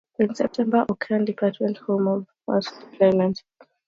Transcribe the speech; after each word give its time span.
In 0.17 0.33
September, 0.33 0.83
"O'Kane" 0.89 1.25
departed 1.25 1.77
homeport 1.77 2.25
for 2.43 2.55
a 2.55 2.57
western 2.57 2.79
Pacific 2.79 2.91
deployment. 2.99 3.43